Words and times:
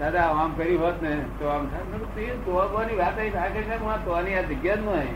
દાદા 0.00 0.22
આમ 0.22 0.52
કરી 0.52 0.76
હોત 0.76 1.02
ને 1.02 1.24
તો 1.38 1.46
આમ 1.46 1.66
થાય. 1.66 2.26
તોવાની 2.26 2.96
વાત 2.96 3.18
અહીં 3.18 3.34
રાખે 3.34 3.62
છે 3.62 3.76
હું 3.76 4.04
તોની 4.04 4.34
આ 4.34 4.40
જગ્યા 4.40 4.74
જ 4.74 4.78
નહીં 4.78 5.12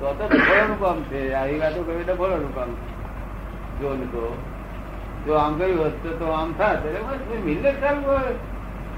તો 0.00 0.14
તો 0.14 0.24
ડફોડાનું 0.24 0.80
કામ 0.80 1.02
છે. 1.02 1.32
આવી 1.32 1.58
વાતો 1.58 1.82
કરવી 1.82 2.04
ડફોડાનું 2.04 2.54
કામ 2.54 2.70
છે. 2.70 3.80
જો 3.80 3.94
ને 3.94 4.04
તો. 4.04 4.42
જો 5.26 5.32
આમ 5.32 5.58
કર્યું 5.58 5.78
હોત 5.78 5.92
તો- 6.02 6.12
તો 6.12 6.24
આમ 6.24 6.52
થાત. 6.52 6.86
એટલે 6.86 7.00
બસ 7.00 7.44
મેં 7.44 7.80
ચાલુ 7.80 8.00
હોય. 8.00 8.34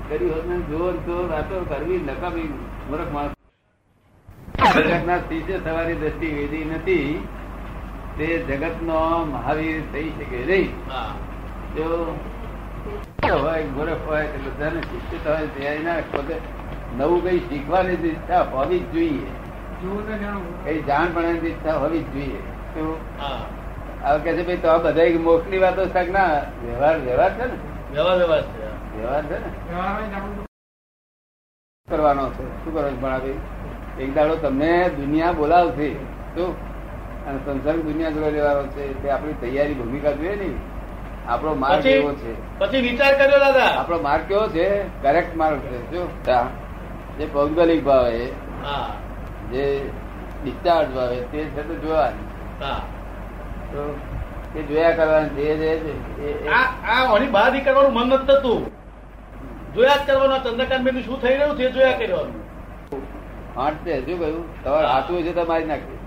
કર્યું 0.08 0.34
હોત 0.34 0.46
ને 0.46 0.56
જો 0.56 0.92
તો 0.92 1.28
વાતો 1.32 1.64
કરવી 1.68 1.98
નકામી 1.98 2.42
મૂર્ખ 2.90 3.12
માણસ. 3.12 3.30
જગતના 4.76 5.18
શિષ્ય 5.18 5.58
થવાની 5.58 5.94
દ્રષ્ટિ 5.94 6.26
વેધી 6.26 6.64
નથી. 6.64 7.28
તે 8.18 8.38
જગતનો 8.38 9.24
મહાવીર 9.24 9.82
થઈ 9.92 10.10
શકે 10.10 10.44
નહીં. 10.46 10.72
જો 11.74 12.18
હોય 13.28 13.62
ગોરખ 13.62 14.06
હોય 14.06 14.26
કે 14.26 14.38
બધાને 14.38 14.80
શિક્ષિત 14.80 15.26
હોય 15.26 15.46
તૈયારી 15.46 15.84
ના 15.84 15.94
પોતે 16.12 16.36
નવું 16.98 17.22
કઈ 17.22 17.38
શીખવાની 17.38 17.92
ઈચ્છા 17.92 18.42
હોવી 18.42 18.78
જ 18.78 18.92
જોઈએ. 18.92 19.26
કઈ 20.64 20.82
જાણ. 20.82 21.06
પડવાની 21.14 21.38
ઈચ્છા 21.38 21.76
હોવી 21.76 21.98
જ 21.98 22.12
જોઈએ. 22.12 22.38
હવે 24.02 24.18
કે 24.18 24.32
છે 24.36 24.46
ભાઈ 24.46 24.56
તો 24.56 24.68
આ 24.68 24.78
બધા 24.78 25.02
મોકલી 25.20 25.58
વાતો 25.58 25.86
શાક 25.86 26.08
ના? 26.08 26.26
વ્યવહાર 26.64 26.98
વ્યવહાર 26.98 27.32
છે 27.34 27.44
ને? 27.44 27.56
વ્યવહાર 27.92 28.18
વ્યવહાર 28.18 28.42
છે 28.42 28.98
વ્યવહાર 28.98 29.22
છે 29.22 29.38
ને? 29.38 30.44
કરવાનો 31.88 32.30
છે. 32.30 32.64
શું 32.64 32.74
કરો 32.74 32.90
છો 32.90 32.96
ભણાવી 32.96 33.38
એક 34.00 34.14
દાડો 34.14 34.36
તમને 34.36 34.88
દુનિયા 34.88 35.32
બોલાવશે. 35.32 35.94
શું? 36.34 36.50
અને 37.26 37.38
સંસાર 37.38 37.76
દુનિયા 37.76 38.10
જોડે 38.10 38.30
લેવાનો 38.30 38.66
છે. 38.66 39.02
તે 39.02 39.10
આપણી 39.10 39.32
તૈયારી 39.32 39.74
ભૂમિકા 39.74 40.12
જોઈએ 40.12 40.36
ને? 40.36 40.69
આપણો 41.28 41.54
માર્ગ 41.54 41.86
એવો 41.86 42.12
છે. 42.12 42.58
પછી 42.58 42.80
વિચાર 42.80 43.18
કર્યો 43.18 43.38
દાદા? 43.38 43.64
આપણો 43.64 44.00
માર્ગ 44.00 44.24
કેવો 44.24 44.48
છે? 44.48 44.82
કરેક્ટ 45.02 45.36
માર્ગ 45.36 45.58
છે 45.58 45.90
જો. 45.90 46.08
જે 47.18 47.26
ભૌગોલિક 47.26 47.84
ભાવે 47.84 48.28
હા. 48.64 48.94
જે 49.52 49.90
ડિસ્ચાર્જ 50.44 50.94
ભાવે 50.94 51.16
તે 51.16 51.38
છે 51.38 51.68
તો 51.68 51.74
જોવાની. 51.74 52.24
તો 53.72 53.98
એ 54.56 54.62
જોયા 54.62 54.90
કરવાનું 54.90 55.36
જે 55.36 55.44
જે 55.44 55.78
છે 55.78 56.22
એ- 56.22 56.46
એ- 56.46 56.48
આ 56.48 56.62
આ 56.92 57.12
ઓની 57.12 57.26
બહાર 57.26 57.52
નીકળવાનું 57.52 57.92
મન 57.92 58.08
નથી 58.08 58.26
થતું. 58.26 58.70
જોયા 59.74 59.96
જ 59.96 60.06
કરવાનું 60.06 60.44
ચંદ્રકાંત 60.44 60.80
બેન 60.80 61.02
શું 61.02 61.22
થઈ 61.22 61.36
રહ્યું 61.36 61.58
છે 61.58 61.70
જોયા 61.70 61.92
કરવાનું. 61.92 62.50
હાથ 63.62 63.74
છે 63.74 64.06
શું 64.06 64.18
કહ્યું? 64.18 64.64
તમારે 64.64 64.86
હાથું 64.86 65.18
હશે 65.18 65.32
તો 65.32 65.44
મારી 65.44 65.64
નાખે 65.64 65.98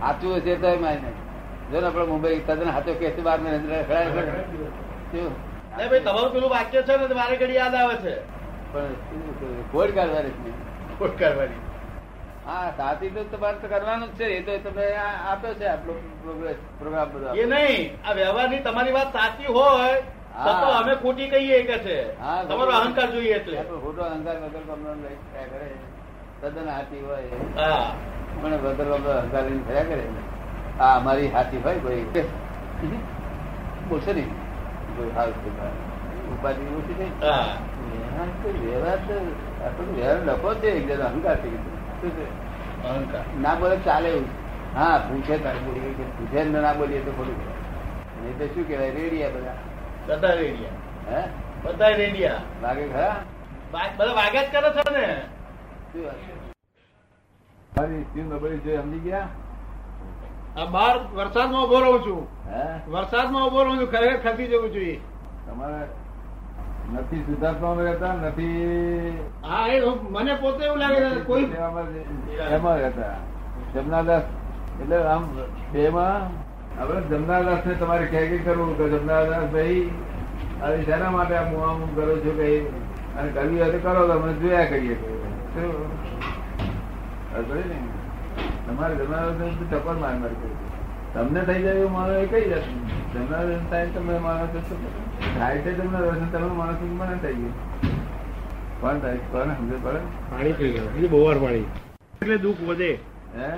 હાથું 0.00 0.36
હશે 0.36 0.54
તો 0.54 0.68
મારી 0.68 0.96
નાખે 0.96 1.17
જો 1.70 1.76
ને 1.76 1.86
આપણે 1.86 2.04
મુંબઈ 2.06 2.40
તદ્દન 2.42 2.70
હાથો 2.70 2.92
કે 2.96 3.22
બાર 3.22 3.38
નહીં 3.40 3.62
ભાઈ 5.80 6.02
તમારું 6.02 6.32
પેલું 6.32 6.50
વાક્ય 6.50 6.82
છે 6.82 6.96
ને 6.96 7.06
તે 7.06 7.14
મારે 7.14 7.36
ઘડી 7.36 7.56
યાદ 7.56 7.74
આવે 7.76 7.96
છે. 7.98 8.14
પણ 8.72 8.92
શું 9.02 9.20
કહ્યું? 9.38 9.64
ખોટ 9.72 9.90
કાઢવાની 9.94 10.32
જ 10.32 10.38
નહીં. 10.40 10.56
ખોટ 10.98 11.14
કરવાની 11.16 11.60
હા 12.46 12.68
સાથી 12.76 13.10
તો 13.10 13.22
તમારે 13.26 13.56
તો 13.56 13.66
કરવાનું 13.68 14.08
જ 14.10 14.18
છે 14.18 14.26
એ 14.34 14.42
તો 14.42 14.52
તમે 14.64 14.84
આ- 14.96 15.18
આપ્યો 15.30 15.54
છે 15.54 15.66
આટલો 15.66 15.92
પ્રોગ્રામ 16.78 17.08
બધો 17.10 17.28
એ 17.34 17.46
નહીં 17.46 17.82
આ 18.02 18.12
વ્યવહારની 18.14 18.62
તમારી 18.62 18.94
વાત 18.94 19.10
સાચી 19.12 19.48
હોય 19.48 19.96
તો 20.38 20.50
તો 20.54 20.66
અમે 20.74 20.92
ખોટી 20.96 21.28
કહીએ 21.28 21.58
કે 21.64 21.76
છે. 21.80 21.96
તમારો 22.48 22.72
અહંકાર 22.72 23.08
જોઈએ 23.10 23.34
એટલે. 23.36 23.58
ખોટો 23.76 24.02
અહંકાર 24.04 24.36
વગર 24.38 24.62
તમને 24.68 25.12
કરે. 25.44 25.68
તદ્દન 26.40 26.68
હાથી 26.68 27.02
હોય 27.02 27.38
હા. 27.58 27.86
પણ 28.34 28.54
વગર 28.58 28.86
વગર 28.92 29.14
અહંકાર 29.16 29.42
લઈને 29.44 29.62
થયા 29.64 29.86
કરે. 29.86 30.04
આ 30.80 30.96
અમારી 30.96 31.28
હાથી 31.28 31.58
હોય 31.58 31.78
કોઈ 31.78 32.04
બોલશે 33.88 34.12
નહીં. 34.12 34.30
કોઈ 34.96 35.10
હાલ. 35.16 35.30
ઉપાધિ 36.32 36.62
ઓછી 36.62 36.94
થઈ 36.98 37.26
હા. 37.26 37.56
વ્યવહાર 38.64 38.98
તો 39.08 39.14
આપણો 39.64 39.92
વ્યવહાર 39.94 40.24
લખો 40.24 40.54
છે 40.54 40.68
એક 40.68 41.00
અહંકાર 41.00 41.36
થઈ 41.42 41.50
ગયો 41.50 42.90
અહંકાર. 42.90 43.24
ના 43.40 43.54
બોલે 43.54 43.76
ચાલે 43.76 44.08
એવું. 44.08 44.28
હા 44.74 44.98
પૂછે 45.08 45.38
તારે 45.38 45.58
બોલી 45.58 45.80
કે 45.80 46.02
પૂછે 46.02 46.44
ના 46.44 46.72
બોલીએ 46.72 47.00
તો 47.00 47.12
ખોટું. 47.12 47.38
નહીં 48.22 48.38
તો 48.38 48.46
શું 48.46 48.68
કહેવાય? 48.68 48.90
રેડિયા 48.90 49.28
બધા. 49.28 49.56
બધા 50.06 50.34
રેડિયા. 50.34 50.70
હે? 51.10 51.22
બધા 51.62 51.88
રેડિયા. 51.88 52.36
લાગે 52.62 52.88
ખરા? 52.88 53.16
બધા 53.96 54.12
વાગ્યા 54.12 54.42
જ 54.42 54.46
કરે 54.52 54.70
છે 54.70 54.90
ને. 54.96 55.06
શું 55.92 56.04
વાત 56.04 56.18
છે? 58.58 58.76
સમજી 58.76 58.98
ગયા? 58.98 59.28
બાર 60.66 60.98
વરસાદમાં 61.14 61.62
ઊભો 61.64 61.80
રહું 61.80 62.02
છું. 62.02 62.26
વરસાદમાં 62.92 63.46
ઊભો 63.46 63.62
રહું 63.64 63.78
છું 63.78 63.90
ખરેખર 63.90 64.30
ખસી 64.30 64.46
જવું 64.46 64.72
જોઈએ. 64.72 65.00
તમારે 65.46 65.86
નથી 66.92 67.22
શુદ્ધાત્મા 67.26 67.74
રહેતા 67.78 68.12
નથી 68.12 69.12
હા 69.42 69.66
એ 69.68 69.80
મને 70.10 70.34
પોતે 70.34 70.64
એવું 70.64 70.78
લાગે 70.78 71.00
છે 71.00 71.20
કોઈ 71.20 71.44
એમાં 72.50 72.76
રહેતા. 72.78 73.16
જમનાદાસ 73.74 74.22
એટલે 74.82 74.96
આમ 75.02 75.24
બેમાં 75.72 76.22
હવે 76.78 77.00
જમનાદાસ 77.00 77.66
ને 77.66 77.74
તમારે 77.74 78.06
ક્યાં 78.06 78.28
કે 78.28 78.38
કરવું 78.38 78.76
કે 78.78 78.88
જમનાદાસ 78.88 79.50
ભાઈ 79.52 79.92
અરે 80.62 80.84
શેના 80.84 81.10
માટે 81.10 81.36
આમ 81.36 81.46
હું 81.46 81.68
આમ 81.70 81.80
કરો 81.94 82.16
છો 82.16 82.30
કે 82.30 82.48
અને 83.18 83.30
કરવી 83.30 83.58
હોય 83.58 83.72
તો 83.72 83.78
કરો 83.78 84.08
તમે 84.08 84.32
જોયા 84.32 84.64
કરીએ. 84.64 84.96
શું? 85.54 85.72
ને? 87.54 87.97
તમારે 88.68 88.94
જમનાદાસ 88.94 89.52
ટપર 89.70 89.92
માર 89.92 90.14
માર 90.14 90.28
કરી 90.28 90.54
તમને 91.14 91.40
થઈ 91.40 91.62
જાય 91.62 91.74
એવું 91.74 91.92
માનો 91.92 92.14
એ 92.14 92.26
કઈ 92.26 92.50
જશે 92.50 92.72
જમનાદાસ 93.14 93.70
થાય 93.70 93.86
તમે 93.86 94.18
માનો 94.18 94.46
છો 94.46 94.60
થાય 95.38 95.58
છે 95.58 95.78
તમને 95.78 95.98
દર્શન 95.98 96.30
તમે 96.30 96.46
માનો 96.46 96.72
છો 96.72 96.76
કે 96.76 96.86
મને 96.86 97.16
થઈ 97.22 97.34
ગયું. 97.34 97.52
કોણ 98.80 98.98
થાય? 98.98 99.16
કોણ 99.16 99.42
સમજે 99.42 99.76
પડે? 99.82 99.98
પાણી 99.98 100.52
પી 100.52 100.70
ગયું 100.70 101.10
બહુ 101.10 101.24
વાર 101.24 101.38
પાણી. 101.38 101.56
એટલે 102.22 102.36
દુઃખ 102.36 102.56
વધે. 102.68 102.98
હે? 103.36 103.48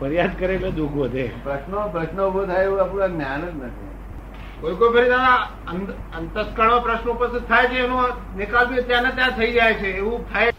ફરિયાદ 0.00 0.30
કરે 0.38 0.54
એટલે 0.54 0.70
દુઃખ 0.70 0.92
વધે. 0.92 1.30
પ્રશ્નો 1.42 1.88
પ્રશ્નો 1.88 2.28
ઊભો 2.28 2.46
થાય 2.46 2.64
એવું 2.64 2.80
આપણું 2.80 3.12
જ્ઞાન 3.12 3.40
જ 3.40 3.64
નથી. 3.64 3.88
કોઈ 4.60 4.74
કોઈ 4.74 4.88
ફરી 4.88 5.08
દાદા 5.10 5.48
અંત- 5.68 5.92
અંતસ્કરણમાં 5.92 6.82
પ્રશ્ન 6.82 7.10
ઉપસ્થિત 7.10 7.48
થાય 7.48 7.66
છે 7.66 7.78
એનો 7.78 8.02
નિકાલ 8.36 8.66
બી 8.66 8.82
ત્યાં 8.82 9.02
ને 9.02 9.10
ત્યાં 9.10 9.30
થઈ 9.30 9.52
જાય 9.52 9.74
છે. 9.74 9.90
એવું 9.90 10.32
થાય. 10.32 10.50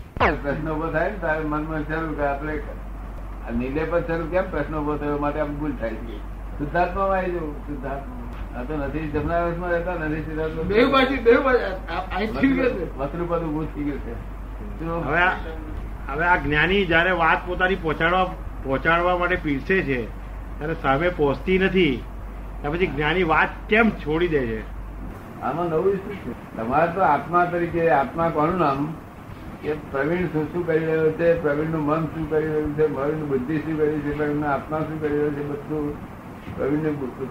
પ્રશ્ન 0.43 0.71
ઊભો 0.71 0.91
થાય 0.91 1.11
ને 1.11 1.17
તારે 1.17 1.39
મનમાં 1.39 1.83
શરૂ 1.83 2.13
કે 2.13 2.23
આપણે 2.23 2.61
આ 3.47 3.51
સ્વરૂપ 3.99 4.31
કેમ? 4.31 4.51
પ્રશ્ન 4.51 4.77
ઊભો 4.77 4.97
થયો 4.97 5.17
માટે 5.17 5.39
આમ 5.39 5.55
ભૂલ 5.55 5.71
થાય 5.75 5.89
છે. 5.89 6.17
શુદ્ધાત્મામાં 6.57 7.17
આવી 7.17 7.31
જવું. 7.31 7.67
શુદ્ધાત્મા. 7.67 8.59
આ 8.59 8.63
તો 8.63 8.77
નથી 8.77 8.99
જમનાવેશમાં 8.99 9.69
રહેતા 9.69 9.93
નથી 9.93 10.21
સિદ્ધાર્થ 10.21 10.51
બાજુ 10.91 11.15
વસ્તુ 12.97 13.25
પદ 13.29 13.43
ઉભું 13.43 13.75
થઈ 13.75 13.83
ગયું 13.83 13.99
છે 13.99 14.11
હવે 14.85 15.19
આ 15.19 15.31
હવે 16.07 16.25
આ 16.25 16.35
જ્ઞાની 16.35 16.85
જયારે 16.85 17.11
વાત 17.11 17.47
પોતાની 17.47 17.75
પહોંચાડવા 17.75 18.25
પહોંચાડવા 18.63 19.17
માટે 19.17 19.35
પીરસે 19.35 19.81
છે 19.81 20.05
ત્યારે 20.57 20.73
સામે 20.73 21.09
પહોંચતી 21.09 21.59
નથી. 21.59 22.03
ત્યાં 22.61 22.73
પછી 22.73 22.87
જ્ઞાની 22.87 23.23
વાત 23.23 23.49
કેમ 23.69 23.89
છોડી 23.89 24.27
દે 24.27 24.39
છે? 24.39 24.61
આમાં 25.41 25.65
નવું 25.65 25.95
શું 25.95 26.15
છે? 26.15 26.57
તમારે 26.57 26.91
તો 26.91 27.01
આત્મા 27.01 27.45
તરીકે 27.45 27.89
આત્મા 27.89 28.29
કોનું 28.29 28.57
નામ? 28.57 28.93
કે 29.63 29.73
પ્રવીણ 29.73 30.27
શું 30.27 30.53
શું 30.53 30.67
કરી 30.67 30.79
રહ્યો 30.79 31.11
છે? 31.11 31.41
પ્રવીણનું 31.41 31.85
મન 31.85 32.05
શું 32.05 32.29
કરી 32.29 32.47
રહ્યું 32.47 32.75
છે? 32.75 32.87
પ્રવીણ 32.87 33.25
બુદ્ધિ 33.25 33.57
શું 33.57 33.77
કરી 33.77 33.91
છે? 33.91 34.17
પ્રવીણ 34.17 34.43
આત્મા 34.43 34.79
શું 34.79 35.01
કરી 35.01 35.17
રહ્યો 35.17 35.31
છે? 35.31 35.47
બધું 35.47 35.95
પ્રવીણ 36.55 36.79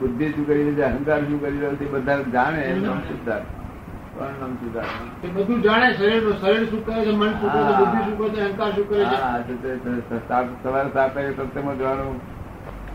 બુદ્ધિ 0.00 0.28
શું 0.28 0.46
કરી 0.46 0.64
રહી 0.64 0.74
છે? 0.74 0.82
અહંકાર 0.82 1.20
શું 1.20 1.40
કરી 1.40 1.56
રહ્યો 1.56 1.76
છે? 1.76 1.90
બધા 1.90 2.22
જાણે 2.22 2.80
નામ 2.84 2.98
સિદ્ધાર્થ. 2.98 3.42
કોણ 3.42 4.40
નામ 4.40 4.54
સિદ્ધાર્થ? 4.54 5.24
એ 5.24 5.28
બધું 5.28 5.62
જાણે 5.62 5.92
શરીર 5.92 6.32
શરીર 6.40 6.70
શું 6.70 6.86
કરે 6.86 7.04
છે? 7.04 7.10
મન 7.10 7.32
શું 7.32 7.52
કરે 7.52 7.62
છે? 7.62 7.78
બુદ્ધિ 7.78 8.10
શું 8.10 8.18
કરે 8.18 8.28
છે? 8.28 8.50
અહંકાર 8.50 8.72
શું 8.72 8.88
કરે 8.88 9.04
છે? 9.04 9.22
હા, 9.22 9.38
તો 9.38 9.54
તે- 9.54 9.76
તે- 9.76 9.92
તે 9.92 10.28
સાત- 10.28 10.62
સવારે 10.62 10.88
સાત 10.88 11.18
સત્સંગમાં 11.18 11.78
જવાનું. 11.78 12.20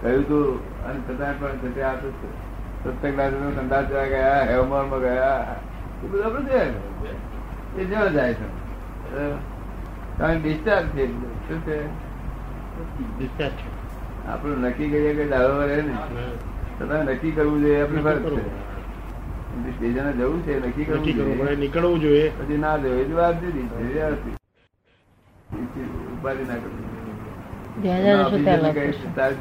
કહ્યું 0.02 0.22
હતું 0.22 0.76
અને 0.84 1.00
છતાં 1.00 1.40
પણ 1.40 1.48
છતાં 1.48 1.92
આ 1.92 1.96
સત્સંગ 1.96 3.90
જવા 3.90 4.04
ગયા 4.04 4.46
હેવમોરમાં 4.50 5.00
ગયા 5.00 5.56
એ 6.04 6.08
બધું 6.08 6.26
આપણે 6.26 6.46
જોયા 6.46 6.64
એ 7.78 7.86
જ્યાં 7.86 8.14
જાય 8.14 8.34
છે. 8.34 8.65
અ, 10.20 10.34
ડિસ્ચાર્જ 10.34 10.86
છે 10.88 11.08
શું 11.48 11.66
છે? 11.66 11.78
Discharge 13.20 13.64
આપણું 14.28 14.60
નક્કી 14.60 14.90
કરીએ 14.90 15.14
કે 15.14 15.26
દાવો 15.28 15.62
રહે 15.62 15.82
ને 15.82 15.94
છતાં 16.80 17.06
નક્કી 17.06 17.32
કરવું 17.32 17.62
જોઈએ 17.62 17.82
આપણી 17.82 18.02
ફરજ 18.02 18.24
છે. 18.36 18.66
સ્ટેશને 19.78 20.12
જવું 20.12 20.42
છે 20.44 20.68
નક્કી 20.68 20.86
કરવું 20.86 21.14
જોઈએ. 21.14 21.56
નીકળવું 21.56 22.00
જોઈએ. 22.02 22.30
પછી 22.30 22.58
ના 22.58 22.78
જવું 22.78 23.00
એ 23.00 23.14
વાત 23.14 23.42
જુદી 23.42 23.68
ઉપાધિ 26.14 26.44
ના 26.44 26.54
કરવી 26.54 26.86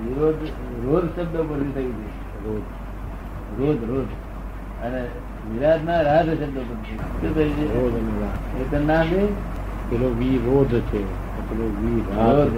વિરોધ 0.02 0.42
રોજ 0.84 1.04
શબ્દ 1.14 1.34
પરથી 1.48 1.72
થયું 1.74 1.96
છે 2.02 2.08
રોજ. 2.44 2.62
રોજ 3.58 3.78
રોજ. 3.90 4.08
અને 4.84 5.00
વિરાટ 5.50 5.82
ના 5.84 6.02
રાજ 6.02 6.26
શબ્દ 6.30 6.56
પરથી 6.68 6.98
શું 7.20 7.32
થયું 7.34 7.52
છે? 7.58 7.64
રોજ 7.74 7.94
અને 7.94 8.12
રાજ 8.22 8.38
એ 8.60 8.62
તો 8.70 8.78
ના 8.88 9.04
દે 9.04 9.22
પેલો 9.88 10.08
વિરોધ 10.20 10.74
છે 10.90 11.00
પેલો 11.48 11.66
વિરાધ. 11.80 12.54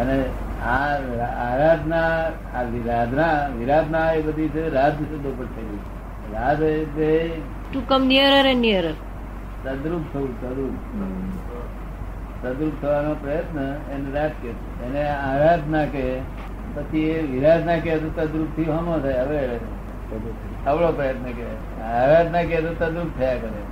અને 0.00 0.16
આ 0.64 0.96
આરાધના 1.44 2.12
આ 2.54 2.62
વિરાધના 2.72 3.48
વિરાધના 3.58 4.12
એ 4.12 4.14
બધી 4.22 4.48
છે 4.48 4.68
રાજ 4.68 4.94
શબ્દ 5.00 5.26
ઉપર 5.26 5.46
થયેલી 5.54 5.82
રાજ 6.32 6.60
એટલે 6.62 7.10
ટુ 7.64 7.78
કમ 7.88 8.02
નિયરર 8.06 8.46
એન્ડ 8.46 8.60
નિયરર 8.60 8.94
તદ્રુપ 9.64 10.04
થવું 10.12 10.30
તદ્રુપ. 10.40 10.74
તદ્રુપ 12.44 12.82
થવાનો 12.82 13.14
પ્રયત્ન 13.14 13.58
એને 13.92 14.18
રાત 14.18 14.30
કે 14.42 14.48
એને 14.86 15.08
આરાધના 15.08 15.84
કે 15.84 16.18
પછી 16.74 17.10
એ 17.10 17.22
વિરાધના 17.22 17.76
કે 17.76 17.98
તો 17.98 18.08
તદ્રુપથી 18.08 18.64
હમો 18.64 18.98
થાય 18.98 19.12
હવે 19.12 19.46
અવળો 20.66 20.92
પ્રયત્ન 20.92 21.24
કે 21.24 21.82
આરાધના 21.82 22.42
કે 22.42 22.60
તો 22.60 22.74
તદ્રુપ 22.74 23.18
થયા 23.18 23.34
કરે. 23.34 23.62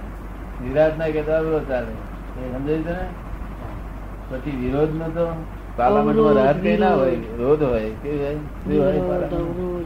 વિરાધના 0.62 1.06
કે 1.06 1.22
તો 1.22 1.32
અવળો 1.32 1.60
ચાલે. 1.60 1.92
એ 2.40 2.52
સમજાયું 2.52 2.82
છે 2.82 2.92
ને 2.92 3.08
પછી 4.30 4.50
વિરોધ 4.50 4.94
નો 4.94 5.08
તો 5.08 5.44
પાર્લામેન્ટમાં 5.76 6.34
રાહત 6.34 6.56
કઈ 6.56 6.78
ના 6.78 6.94
હોય. 6.94 7.16
રોધ 7.16 7.62
હોય. 7.62 7.90
કેવું 7.90 8.20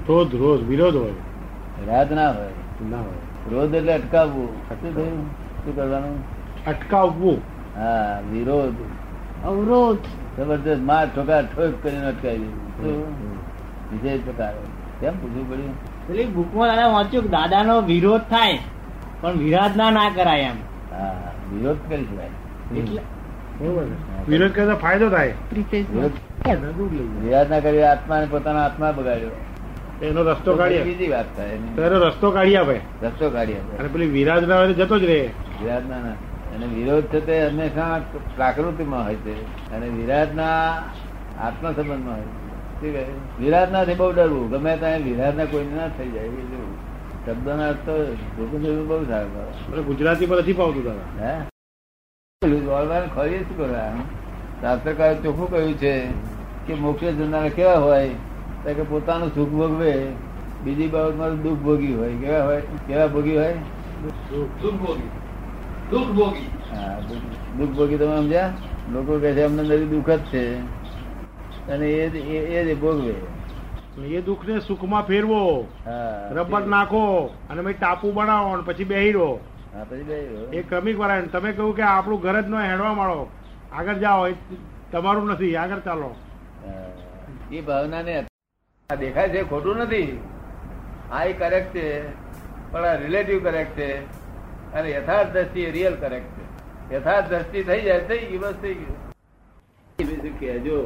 હોય? 0.09 0.57
વિરોધ 0.57 0.97
હોય. 0.97 1.11
રાહત 1.87 2.13
ના 2.13 2.31
હોય. 2.31 2.49
ના 2.91 2.97
હોય. 2.97 3.55
રોધ 3.55 3.75
એટલે 3.75 3.93
અટકાવવું. 3.93 4.49
શું 4.49 4.95
થયું? 4.95 5.27
શું 5.65 5.77
કરવાનું? 5.77 6.19
અટકાવવું. 6.67 7.56
હા 7.79 8.21
વિરોધ. 8.33 8.81
અવરોધ. 9.45 10.07
જબરદસ્ત 10.39 10.83
માર 10.83 11.07
ઠોકા 11.15 11.43
ઠોક 11.43 11.75
કરીને 11.83 12.07
અટકાવી 12.07 12.51
દીધું. 12.79 13.37
વિજય 13.91 14.19
પ્રકારે. 14.19 14.63
કેમ 15.01 15.15
પૂછવું 15.21 15.45
પડ્યું? 15.51 15.75
પેલી 16.07 16.27
બુકમાં 16.27 16.69
દાદા 16.69 16.89
વાંચ્યું 16.93 17.25
કે 17.25 17.29
દાદાનો 17.29 17.81
વિરોધ 17.81 18.27
થાય 18.31 18.59
પણ 19.23 19.39
વિરાધના 19.39 19.91
ના 19.91 20.11
કરાય 20.11 20.43
એમ. 20.43 20.59
હા 20.93 21.33
વિરોધ 21.53 21.81
કરી 21.89 22.05
શકાય. 22.05 22.31
એટલે 22.77 23.03
વિરોધ 24.29 24.53
કરતા 24.53 24.75
ફાયદો 24.75 25.09
થાય. 25.11 25.35
વિરાધ 27.25 27.51
ના 27.51 27.61
કરી 27.61 27.83
આત્માને 27.83 28.27
પોતાનો 28.27 28.59
આત્મા 28.59 28.93
બગાડ્યો. 28.93 29.35
એનો 30.03 30.23
રસ્તો 30.23 30.57
કાઢી 30.57 30.83
બીજી 30.83 31.09
વાત 31.09 31.29
થાય 31.37 31.49
એનો. 31.49 31.99
રસ્તો 32.09 32.31
કાઢી 32.31 32.57
આપે 32.57 32.77
રસ્તો 33.03 33.31
કાઢી 33.31 33.55
આપે 33.55 33.75
અને 33.81 33.89
પેલી 33.89 34.07
વિરાજ 34.07 34.49
ના 34.49 34.57
હોય 34.57 34.73
જતો 34.73 34.99
જ 34.99 35.05
રહે. 35.05 35.21
વિરાધ 35.61 35.87
ના 35.91 36.01
ના. 36.01 36.17
અને 36.57 36.67
વિરોધ 36.67 37.05
છે 37.05 37.27
તે 37.27 37.47
હંમેશા 37.47 37.99
પ્રાકૃતિમાં 38.37 39.05
હોય 39.05 39.15
છે. 39.15 39.71
અને 39.71 39.89
વિરાટ 39.89 40.35
ના 40.35 40.77
આત્મ 41.41 41.73
સંબંધમાં 41.73 42.15
હોય 42.15 42.23
છે. 42.23 42.47
શું 42.81 42.93
કહે? 42.93 43.05
વિરાટ 43.45 43.73
ના 43.73 43.85
બહુ 43.85 44.13
ડરવું. 44.13 44.51
ગમે 44.51 44.77
ત્યાં 44.77 44.99
વિરાટ 44.99 45.37
ના 45.37 45.45
કોઈ 45.45 45.65
ના 45.65 45.89
થઈ 45.89 46.11
જાય 46.11 46.25
એ 46.25 46.31
જોવું. 46.31 46.97
શબ્દો 47.27 47.57
ના 47.57 47.69
અર્થ 47.69 47.79
તો 47.79 48.17
બહુ 48.87 49.05
સારું 49.05 49.87
ગુજરાતી 49.87 50.27
પર 50.27 50.39
નથી 50.39 50.53
પાવતું 50.53 50.85
દાદા 50.85 51.27
હે? 51.27 51.41
પેલું 52.41 52.65
બોલવાનું 52.65 53.15
ખરી 53.15 53.39
શું 53.39 53.57
કરવા 53.57 53.93
શાસ્ત્રકારે 54.61 55.15
ચોખ્ખું 55.15 55.51
કહ્યું 55.51 55.75
છે 55.75 56.07
કે 56.67 56.75
મોક્ષે 56.75 57.13
જનારા 57.13 57.49
કેવા 57.49 57.75
હોય? 57.75 58.09
તો 58.65 58.75
કે 58.75 58.83
પોતાનું 58.83 59.35
સુખ 59.35 59.49
ભોગવે. 59.49 60.07
બીજી 60.65 60.89
બાબતમાં 60.89 61.43
દુઃખ 61.43 61.59
ભોગી 61.59 61.95
હોય. 61.95 62.15
કેવા 62.15 62.45
હોય? 62.45 62.61
કેવા 62.61 63.07
ભોગી 63.07 63.37
હોય? 63.37 63.53
દુઃખ 63.53 64.75
ભોગી. 64.75 65.09
દુઃખ 65.91 66.09
ભોગી. 66.09 66.51
હા, 66.73 67.01
દુઃખ- 67.59 67.75
ભોગી 67.75 67.97
તમે 67.97 68.17
સમજ્યા? 68.17 68.53
લોકો 68.93 69.19
કહે 69.19 69.33
છે 69.33 69.43
અમને 69.43 69.63
નથી 69.63 69.87
દુઃખ 69.87 70.11
જ 70.11 70.19
છે. 70.19 70.59
અને 71.69 71.87
એ 71.91 72.19
એ 72.19 72.39
એ 72.39 72.75
જ 72.75 72.79
ભોગવે. 72.79 73.15
એ 74.07 74.21
દુઃખ 74.21 74.49
ને 74.49 74.61
સુખમાં 74.61 75.03
ફેરવો 75.07 75.69
હા 75.87 76.29
રબર 76.33 76.67
નાખો 76.67 77.35
અને 77.51 77.63
પછી 77.63 77.73
ટાપુ 77.73 78.13
બનાવો 78.13 78.53
અને 78.53 78.63
પછી 78.67 78.85
બેહી 78.85 79.13
રહો 79.13 79.41
પછી 79.91 80.03
બે 80.03 80.15
એ 80.57 80.63
ક્રમિક 80.63 80.99
વાળા 80.99 81.21
તમે 81.21 81.53
કહ્યું 81.53 81.77
કે 81.77 81.83
આપણું 81.83 82.21
ઘર 82.21 82.41
જ 82.41 82.47
નો 82.47 82.61
હેડવા 82.61 82.95
માંડો 82.95 83.31
આગળ 83.73 83.95
જાઓ 83.95 84.29
એ 84.29 84.35
તમારું 84.93 85.29
નથી 85.31 85.57
આગળ 85.57 85.79
ચાલો. 85.79 86.15
એ 87.53 87.61
ભાવનાને 87.61 88.25
આ 88.91 88.95
દેખાય 88.95 89.29
છે 89.29 89.43
ખોટું 89.43 89.77
નથી. 89.77 90.21
આ 91.13 91.25
એ 91.25 91.33
કરેક્ટ 91.33 91.75
છે 91.75 92.09
પણ 92.73 92.85
આ 92.85 92.95
રિલેટિવ 92.95 93.43
કરેક્ટ 93.43 93.77
છે. 93.77 94.26
અને 94.75 94.89
યથાર્થ 94.91 95.33
દ્રષ્ટિ 95.33 95.71
રિયલ 95.71 95.95
કરેક્ટ 95.95 96.31
છે. 96.37 96.45
યથાર્થ 96.95 97.29
દ્રષ્ટિ 97.29 97.63
થઈ 97.63 97.83
જાય 97.83 98.01
થઈ 98.01 98.25
ગયું 98.27 98.41
બસ 98.41 98.55
થઈ 98.63 98.75
ગયું. 98.75 98.97
બીજું 99.99 100.35
કહેજો 100.41 100.79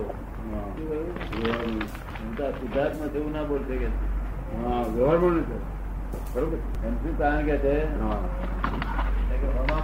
સિદ્ધાર્થમાં 2.60 3.12
જેવું 3.12 3.32
ના 3.32 3.42
બોલશે 3.42 3.76
કે. 3.76 3.88
હા 4.64 4.82
વ્યવહારમાં 4.94 5.32
નથી 5.32 5.60
બરોબર? 6.34 6.58
એમ 6.86 6.94
શું 7.02 7.18
કારણ 7.18 7.46
કે 7.46 7.56
છે? 7.56 7.74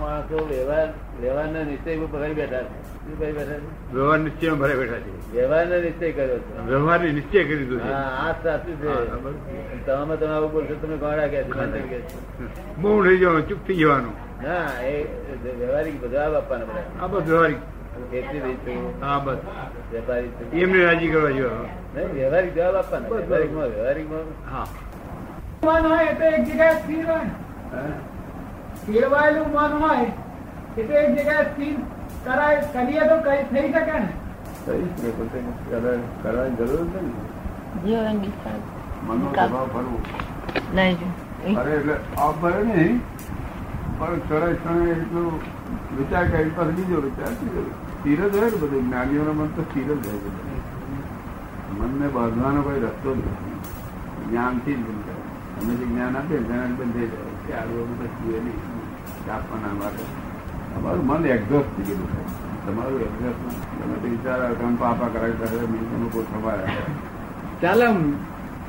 માણસો 0.07 0.37
વ્યવહાર 0.51 0.89
વ્યવહારના 1.21 1.65
નિશ્ચય 1.71 1.97
ઉપર 2.07 2.19
કરી 2.23 2.37
બેઠા 2.41 2.63
છે. 2.67 2.75
શું 3.05 3.15
કરી 3.21 3.33
બેઠા 3.39 3.59
છે? 3.63 3.95
વ્યવહાર 3.95 4.19
નિશ્ચય 4.27 4.51
ભરાઈ 4.61 4.79
બેઠા 4.81 5.01
છે. 5.05 5.13
વ્યવહારનો 5.37 5.77
નિશ્ચય 5.87 6.11
કર્યો 6.13 6.39
છે. 6.45 6.67
વ્યવહાર 6.71 7.01
નિશ્ચય 7.19 7.45
કરી 7.49 7.59
દીધો 7.61 7.79
છે. 7.79 7.93
હા 7.93 8.11
આ 8.25 8.35
સાચું 8.43 8.75
છે. 8.81 8.89
તમે 9.87 10.17
તમે 10.17 10.33
આવું 10.35 10.51
બોલશો 10.53 10.75
તમે 10.83 10.97
ગોળા 11.05 11.29
છે 11.29 11.41
છે. 11.91 11.99
બહુ 12.81 12.91
થઈ 13.05 13.19
જવાનું 13.19 13.49
ચૂપ 13.49 13.61
થઈ 13.67 13.79
જવાનું. 13.83 14.15
ના 14.43 14.69
એ 14.91 14.95
વ્યવહારિક 15.61 15.95
જવાબ 16.05 16.35
આપવાના 16.35 16.67
બધા 16.71 17.05
આ 17.05 17.09
બસ 17.13 17.25
વ્યવહારિક. 17.31 17.61
ખેતી 18.11 18.41
રહી 18.41 18.81
હા 19.05 19.19
બસ. 19.19 19.39
વેપારી 19.93 20.63
એમને 20.63 20.79
રાજી 20.85 21.13
કરવા 21.13 21.31
જોઈએ 21.31 21.69
નહીં, 21.95 22.11
વ્યવહારિક 22.15 22.53
જવાબ 22.55 22.77
આપવાના. 22.77 23.09
વ્યવહારિકમાં 23.09 23.69
વ્યવહારિકમાં 23.69 23.71
વ્યવહારિકમાં 23.75 24.27
હા. 24.53 24.67
મન 25.67 25.87
હોય 25.91 26.11
એક 26.11 26.45
જગ્યાએ 26.49 26.77
સ્થિર 26.83 27.05
હોય. 27.07 27.29
ને. 28.87 28.93
કેળવાયેલું 28.93 29.49
મન 29.51 29.73
હોય 29.81 30.07
એટલે 30.77 30.95
એક 31.03 31.11
જગ્યાએ 31.11 31.45
સ્થિર 31.53 31.77
કરાય 32.25 32.61
કરીએ 32.73 33.09
તો 33.09 33.17
કઈ 33.23 33.43
થઈ 33.51 33.73
શકે 33.73 33.99
ને? 33.99 34.11
શકે 34.65 35.11
પોતે 35.11 35.39
કરવાની 36.23 36.57
જરૂર 36.57 36.87
છે 36.93 37.01
ને. 37.01 37.13
ડિસ્ચાર્જ 38.21 38.63
મનનો 39.03 39.29
સ્વભાવ 39.31 39.69
ફરવું 39.69 40.03
નહીં 40.75 40.99
અરે 41.57 41.73
એટલે 41.73 41.95
આપ 42.17 42.37
ભરે 42.41 42.65
નહીં 42.65 43.01
પણ 43.99 44.21
સરસ 44.29 44.59
તમે 44.63 44.91
એટલું 44.91 45.41
વિચાર 45.97 46.25
કરી 46.31 46.51
પછી 46.51 46.75
બીજો 46.77 47.01
વિચાર 47.01 47.33
સ્થિર 47.35 48.21
જ 48.21 48.35
હોય 48.35 48.51
ને 48.51 48.57
બધું 48.57 48.83
જ્ઞાનીઓનું 48.83 49.37
મન 49.37 49.49
તો 49.57 49.63
સ્થિર 49.63 49.85
જ 49.85 49.89
હોય 49.89 50.19
બધું. 50.25 50.61
મનને 51.79 52.09
બાંધવાનો 52.09 52.63
કોઈ 52.63 52.81
રસ્તો 52.81 53.11
જ 53.15 53.19
નથી. 53.19 53.59
જ્ઞાનથી 54.29 54.75
જ 54.75 54.79
બંધ 54.79 55.05
કરે 55.05 55.15
તમે 55.57 55.75
જે 55.75 55.85
જ્ઞાન 55.85 56.17
આપીએ 56.17 56.39
જ્ઞાન 56.39 56.77
બંધ 56.77 56.93
થઈ 56.93 57.09
જાય. 57.09 57.35
કે 57.47 57.53
આ 57.55 57.67
બધું 57.67 57.89
નહીં. 58.43 58.76
આપવાના 59.35 59.75
માટે. 59.81 60.05
તમારું 60.73 61.05
મન 61.09 61.27
એક્ઝોસ્ટ 61.37 61.71
થઈ 61.77 61.87
ગયેલું 61.89 62.11
છે. 62.13 62.23
તમારું 62.67 63.01
એક્ઝોસ્ટ 63.03 63.43
તમે 63.73 63.95
તો 64.03 64.09
વિચાર 64.09 64.39
આવે 64.41 64.55
કે 64.59 64.65
આમ 64.65 64.77
પાપા 64.83 65.09
કરાવી 65.15 65.39
કરે 65.41 65.47
તમે 65.63 66.09
કોઈ 66.13 66.27
ખબર 66.31 66.61
ચાલે 67.63 67.87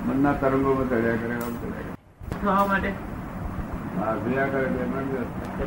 મનના 0.07 0.33
તરંગોમાં 0.41 0.87
ચડ્યા 0.89 1.19
કરે 1.21 1.35
આમ 1.37 1.53
ચડ્યા 1.59 2.65
માટે? 2.69 2.91
હા 3.97 4.13
જોયા 4.23 4.49
કરે 4.49 4.61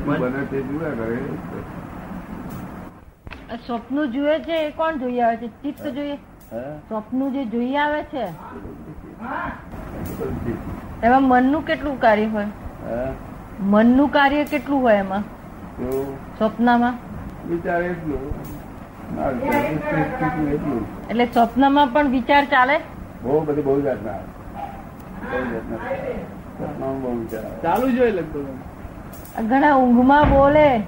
બને 0.07 0.43
તે 0.51 0.59
જોયા 0.69 0.97
કરે. 0.99 1.19
આ 3.51 3.59
સ્વપ્નું 3.67 4.13
જુએ 4.15 4.35
છે 4.47 4.57
એ 4.67 4.73
કોણ 4.73 5.01
જોઈ 5.01 5.21
આવે 5.23 5.37
છે? 5.41 5.49
ચિત્ત 5.63 5.85
જોઈએ. 5.97 6.19
હા? 6.53 6.75
સ્વપ્નું 6.89 7.33
જે 7.35 7.43
જોઈ 7.47 7.77
આવે 7.79 8.03
છે 8.13 8.25
હા? 9.21 9.49
એમાં 11.03 11.25
મનનું 11.25 11.65
કેટલું 11.65 11.99
કાર્ય 11.99 12.29
હોય? 12.31 12.49
હા? 12.85 13.11
મનનું 13.61 14.09
કાર્ય 14.09 14.45
કેટલું 14.45 14.83
હોય 14.83 14.95
એમાં? 14.95 15.25
સ્વપ્નમાં? 16.39 16.95
વિચાર 17.49 17.83
એટલું. 17.83 18.21
ના 19.17 19.31
એટલું 20.53 20.85
સ્વપ્નમાં 21.35 21.89
પણ 21.89 22.09
વિચાર 22.09 22.45
ચાલે? 22.45 22.81
બહુ 23.23 23.41
બધી 23.41 23.63
બહુ 23.63 23.81
જાતના 23.81 24.19
બહુ 25.33 25.41
જાતના 25.53 25.79
સપનામાં 26.59 27.03
બહુ 27.03 27.19
વિચાર 27.21 27.43
ચાલુ 27.63 27.91
જોઈએ 27.91 28.11
લગભગ. 28.11 28.47
આ 29.37 29.43
ઘણા 29.43 29.75
ઊંઘમાં 29.77 30.31
બોલે. 30.31 30.83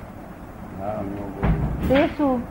તે 1.88 2.07
શું. 2.07 2.43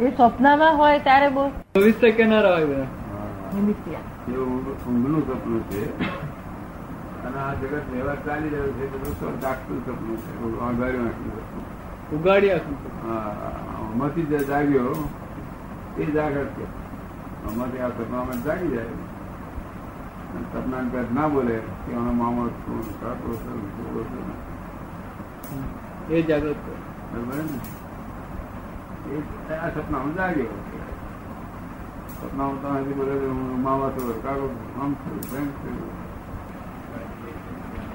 એ 0.00 0.10
સ્વપ્નમાં 0.10 0.76
હોય 0.78 0.98
ત્યારે 0.98 1.28
બોલ. 1.28 1.48
ચોવીસ 1.74 1.94
સેકન્ડ 1.94 2.32
હોય 2.32 2.64
બધા. 2.64 2.82
હા. 2.82 4.13
એ 4.28 4.36
ઊંઘનું 4.36 5.22
સપનું 5.28 5.62
છે. 5.70 5.82
અને 7.24 7.38
આ 7.38 7.54
જગત 7.54 7.84
વ્યવહાર 7.92 8.18
ચાલી 8.24 8.48
રહ્યો 8.48 8.72
છે 8.72 8.84
બધું 8.92 9.40
જાગતું 9.40 9.78
સપનું 9.86 10.16
છે 10.16 10.30
અગાડ્યું 10.60 11.04
નાખ્યું 11.04 11.42
સપનું. 11.46 11.64
ઉગાડી 12.12 12.50
હા, 12.50 13.32
આમાંથી 13.78 14.22
જે 14.22 14.38
જાગ્યો 14.38 15.08
એ 15.98 16.04
જાગૃત 16.04 16.50
છે. 16.58 16.66
આમાંથી 17.46 17.80
આ 17.80 17.88
સપનામાં 17.88 18.44
જાગી 18.44 18.68
જાય. 18.68 18.96
સપના 20.52 20.84
પેટ 20.92 21.12
ના 21.12 21.28
બોલે 21.28 21.56
કે 21.86 21.94
આનો 21.94 22.12
મામો 22.12 22.48
શું 22.48 22.80
કાકો 23.00 23.28
એ 26.10 26.22
જાગૃત 26.22 26.56
બરાબર 27.12 27.36
ને? 27.36 27.58
એ 29.50 29.54
આ 29.54 29.68
સપનામાં 29.68 30.14
જાગ્યો. 30.14 30.58
સપનામાં 32.24 32.58
તો 32.62 32.68
હજી 32.76 32.94
બોલે 32.94 33.14
મામા 33.64 33.90
છું 33.94 34.10
કાકો 34.22 34.46
આમ 34.78 34.92
છું 35.00 35.18
તેમ 35.24 35.46
છું 35.56 35.76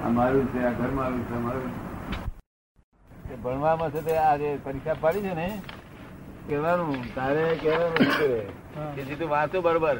આ 0.02 0.10
મારું 0.10 0.46
છે 0.52 0.58
આ 0.62 0.72
ઘર 0.72 0.90
મારું 0.92 1.22
છે. 1.24 1.36
મારું 1.38 1.70
ભણવામાં 3.42 3.92
છે 3.92 4.00
તે 4.02 4.14
આ 4.18 4.34
જે 4.38 4.50
પરીક્ષા 4.64 4.96
પાડી 5.02 5.22
છે 5.22 5.34
ને 5.34 5.48
કહેવાનું 6.46 6.92
તારે 7.16 7.44
કહેવાનું 7.56 7.98
જીતું 8.00 8.32
કે 8.96 9.00
જીતું 9.04 9.28
વાંચો 9.28 9.58
બરોબર. 9.62 9.98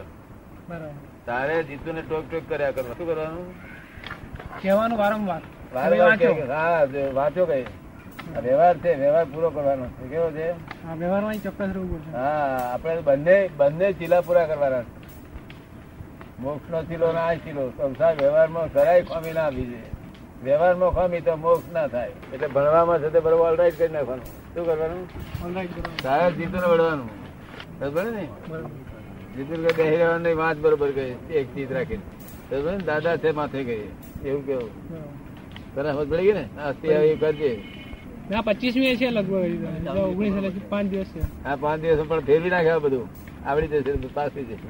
તારે 1.27 1.57
જીતું 1.65 1.95
ને 1.95 2.03
ટોક 2.03 2.25
ટોક 2.27 2.45
કર્યા 2.49 2.73
કરવા 2.73 2.97
શું 2.97 3.07
કરવાનું? 3.07 3.47
કહેવાનું 4.61 4.99
વારંવાર. 4.99 5.43
વારંવાર 5.75 6.19
હા 6.51 7.11
વાંચો 7.15 7.43
કઈ. 7.47 7.65
વ્યવહાર 8.39 8.77
છે 8.83 8.91
વ્યવહાર 9.03 9.27
પૂરો 9.33 9.49
કરવાનો 9.51 9.87
છે. 9.97 10.05
કેવો 10.11 10.29
છે? 10.37 10.47
વ્યવહારમાં 11.01 11.41
ચોક્કસ 11.45 11.61
રહેવું 11.61 11.89
પડશે. 11.91 12.11
હા 12.17 12.59
આપણે 12.73 13.03
બંને 13.09 13.37
બંને 13.59 13.87
ચીલા 13.99 14.23
પૂરા 14.27 14.47
કરવાના 14.51 14.85
મોક્ષ 16.43 16.71
નો 16.73 16.79
ચીલો 16.89 17.09
ના 17.13 17.33
ચીલો. 17.45 17.65
સંસાર 17.77 18.15
વ્યવહારમાં 18.21 18.69
જરાય 18.75 19.03
ખામી 19.11 19.35
ના 19.39 19.47
આવી 19.51 19.69
છે 19.73 19.81
વ્યવહારમાં 20.45 20.93
ખામી 20.97 21.23
તો 21.27 21.33
મોક્ષ 21.37 21.73
ના 21.77 21.89
થાય. 21.95 22.13
એટલે 22.33 22.47
ભણવામાં 22.55 23.01
છે 23.03 23.09
તે 23.15 23.21
બરોબર 23.25 23.47
ઓલરાઈટ 23.53 23.79
કરી 23.79 23.93
નાખવાનું. 23.97 24.27
શું 24.53 24.65
કરવાનું? 24.69 25.05
તારા 26.03 26.31
જીતું 26.39 26.61
વળવાનું. 26.73 27.09
બરોબર 27.81 28.05
ને? 28.17 28.25
જીતું 29.37 29.59
કે 29.67 29.73
બેહી 29.79 29.97
રહેવાનું 29.97 30.23
નહીં 30.23 30.39
વાંચ 30.43 30.59
બરોબર 30.65 30.91
ગઈ 30.99 31.15
એક 31.39 31.47
ચીજ 31.55 31.71
રાખીને. 31.77 32.05
બરોબર 32.51 32.73
દાદા 32.91 33.17
છે 33.23 33.33
માથે 33.33 33.61
ગઈ 33.69 33.85
એવું 34.25 34.43
કેવું? 34.47 34.73
તને 35.75 35.91
સમજ 35.93 36.09
પડી 36.11 36.27
ગઈ 36.27 36.39
ને? 36.39 36.45
આવી 36.61 37.17
કરજે. 37.23 37.53
ના 38.31 38.43
પચીસમી 38.45 38.97
છે 38.97 39.09
લગભગ 39.11 39.97
ઓગણીસ 40.03 40.35
પાંચ 40.71 40.87
દિવસ 40.91 41.11
છે. 41.15 41.23
આ 41.45 41.57
પાંચ 41.57 41.81
દિવસ 41.83 42.01
પણ 42.03 42.27
ફેરવી 42.27 42.51
નાખ્યા 42.51 42.85
બધું. 42.85 43.09
આવડી 43.45 43.81
જશે 43.83 44.09
પાસ 44.15 44.31
થઈ 44.33 44.47
જશે 44.47 44.69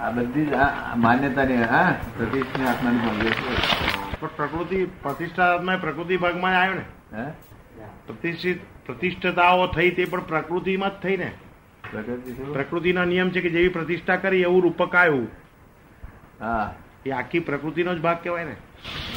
આ 0.00 0.10
બધી 0.12 0.46
જ 0.46 0.54
આ 0.56 0.96
માન્યતાની 0.98 1.62
હા 1.66 1.88
પ્રતિષ્ઠની 2.14 2.68
આત્માની 2.68 3.32
પણ 4.14 4.30
પ્રકૃતિ 4.36 4.78
પ્રતિષ્ઠાત્મા 5.02 5.78
પ્રકૃતિ 5.78 6.18
ભાગમાં 6.18 6.56
આવ્યો 6.56 6.74
ને. 6.74 6.84
હે? 7.14 7.24
પ્રતિષ્ઠિત 8.06 8.60
પ્રતિષ્ઠતાઓ 8.86 9.66
થઈ 9.68 9.90
તે 9.92 10.06
પણ 10.06 10.24
પ્રકૃતિમાં 10.26 10.92
જ 10.92 11.02
થઈ 11.02 11.16
ને? 11.16 11.28
પ્રકૃતિના 12.52 13.04
નિયમ 13.04 13.30
છે 13.30 13.40
કે 13.40 13.50
જેવી 13.50 13.68
પ્રતિષ્ઠા 13.68 14.16
કરી 14.16 14.42
એવું 14.42 14.62
રૂપક 14.62 14.94
આવ્યું. 14.94 15.28
હા. 16.40 16.74
એ 17.06 17.10
આખી 17.10 17.40
પ્રકૃતિનો 17.40 17.94
જ 17.94 18.00
ભાગ 18.00 18.18
કહેવાય 18.22 18.44
ને. 18.44 18.56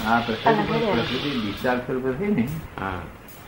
હા 0.05 0.19
પ્રકૃતિ 0.19 1.31
ડિસ્ચાર્જ 1.39 1.79
સ્વરૂપે 1.79 2.11
થઈ 2.11 2.31
ને. 2.31 2.47
હા. 2.79 2.99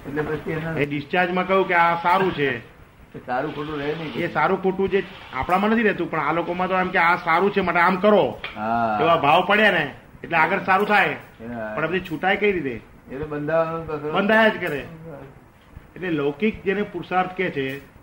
એટલે 0.08 0.22
પછી 0.22 0.58
એ 0.78 0.86
ડિસ્ચાર્જમાં 0.86 1.48
કહ્યું 1.48 1.68
કે 1.68 1.74
આ 1.74 1.96
સારું 2.04 2.34
છે. 2.34 2.78
સારું 3.26 3.56
ખોટું 3.56 3.80
રહે 3.80 3.94
નહીં. 3.94 4.14
એ 4.16 4.28
સારું 4.34 4.64
ખોટું 4.64 4.90
જે 4.90 5.04
આપણામાં 5.34 5.72
નથી 5.72 5.84
રહેતું 5.84 6.12
પણ 6.12 6.20
આ 6.20 6.32
લોકોમાં 6.32 6.68
તો 6.68 6.76
એમ 6.76 6.90
કે 6.90 6.98
આ 6.98 7.16
સારું 7.16 7.54
છે 7.54 7.62
માટે 7.62 7.80
આમ 7.80 7.96
કરો. 7.96 8.24
એવા 9.02 9.18
ભાવ 9.18 9.46
પડ્યા 9.48 9.72
ને 9.72 9.86
એટલે 10.24 10.38
આગળ 10.38 10.64
સારું 10.64 10.88
થાય. 10.88 11.16
પણ 11.76 11.88
બધી 11.88 12.00
છૂટાય 12.00 12.36
કઈ 12.36 12.52
રીતે? 12.52 12.76
એટલે 13.12 13.26
બંધાવાનું 13.26 14.14
બંધાયા 14.14 14.48
જ 14.48 14.66
કરે. 14.68 14.82
એટલે 15.96 16.10
લૌકિક 16.10 16.64
જેને 16.64 16.82
પુરુષાર્થ 16.82 17.34
કે 17.36 17.50
છે 17.50 17.97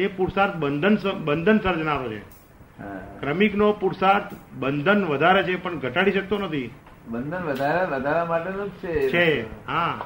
તે 0.00 0.06
પુરુષાર્થ 0.06 0.56
બંધન 0.56 0.96
બંધન 1.24 1.58
સર્જનારો 1.58 2.12
છે. 2.12 2.18
ક્રમિક 2.18 3.20
ક્રમિકનો 3.20 3.72
પુરુષાર્થ 3.72 4.24
બંધન 4.58 5.04
વધારે 5.04 5.42
છે 5.42 5.62
પણ 5.62 5.78
ઘટાડી 5.78 6.12
શકતો 6.12 6.38
નથી. 6.38 6.70
બંધન 7.08 7.42
વધારે 7.42 7.86
વધારવા 7.86 8.24
માટેનું 8.24 8.66
જ 8.66 8.70
છે. 8.70 9.08
છે 9.08 9.42
હા. 9.66 10.04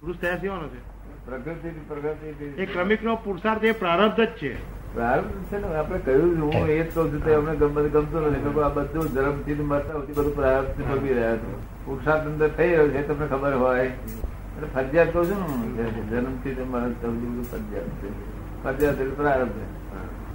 પુરુષ 0.00 0.16
થયા 0.16 0.36
સિવાનો 0.36 0.68
છે 0.68 0.78
પ્રકૃતિ 1.26 1.68
પ્રકૃતિ 1.68 2.44
એ 2.44 2.66
ક્રમિકનો 2.66 3.16
પુરુષાર્થ 3.16 3.64
એ 3.64 3.72
પ્રારબ્ધ 3.72 4.20
જ 4.20 4.26
છે. 4.26 4.54
પ્રારબ્ધ 4.94 5.30
છે 5.30 5.68
ને? 5.68 5.76
આપણે 5.76 5.98
કહ્યું 5.98 6.42
હું 6.42 6.68
એ 6.68 6.82
જ 6.82 6.94
કહું 6.94 7.12
છું 7.12 7.34
અમને 7.34 7.56
ગમ- 7.56 7.88
ગમતું 7.88 8.22
નથી. 8.22 8.60
આ 8.60 8.68
બધું 8.68 9.04
ધર્મથી 9.04 9.54
મરતા 9.54 9.92
સુધી 9.92 10.12
બધું 10.12 10.36
પ્રારબ્ધ 10.36 10.84
ભોગવી 10.84 11.14
રહ્યા 11.14 11.36
છે. 11.36 11.84
પુરુષાર્થ 11.86 12.26
અંદર 12.26 12.48
થઈ 12.48 12.68
રહ્યો 12.68 12.88
છે 12.88 13.08
તમને 13.08 13.26
ખબર 13.26 13.54
હોય. 13.54 13.86
એટલે 13.86 14.68
ફરજિયાત 14.74 15.12
કહું 15.12 15.26
છું 15.26 15.76
ને 15.76 15.82
જન્મથી 15.82 16.62
મરણ 16.70 16.88
બધું 16.88 17.44
ફરજિયાત 17.44 17.86
છે. 17.86 18.35
પ્રારબ્ધ 18.62 19.60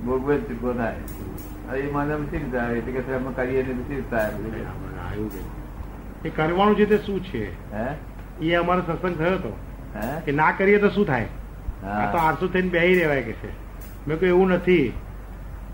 ભોગવે 0.05 0.37
જ 0.37 0.47
ચૂકવો 0.47 0.73
થાય 0.73 0.95
એ 1.77 1.91
માનવ 1.91 2.25
ચિંતા 2.25 2.57
થાય 2.57 2.77
એટલે 2.77 2.91
કે 2.91 3.13
અમે 3.13 3.33
કરીએ 3.33 3.63
નહીં 3.63 4.09
તો 4.09 4.15
થાય. 4.15 4.31
એવું 5.15 5.31
એ 6.25 6.29
કરવાનું 6.29 6.75
છે 6.75 6.85
તે 6.85 6.97
શું 6.97 7.23
છે? 7.23 7.73
હે? 7.73 7.95
એ 8.41 8.53
અમારો 8.53 8.81
સત્સંગ 8.81 9.17
થયો 9.17 9.33
હતો. 9.33 9.57
હે? 9.95 10.21
કે 10.25 10.31
ના 10.31 10.51
કરીએ 10.51 10.77
તો 10.77 10.89
શું 10.89 11.05
થાય? 11.05 11.27
આ 11.83 12.11
તો 12.11 12.17
આરસુ 12.17 12.47
થઈને 12.47 12.69
બેહી 12.69 12.95
રહેવાય 12.95 13.21
કે 13.21 13.31
છે. 13.31 13.51
મેં 14.07 14.19
કહ્યું 14.19 14.37
એવું 14.37 14.49
નથી. 14.49 14.93